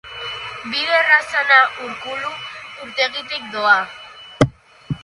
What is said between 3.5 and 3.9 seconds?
doa.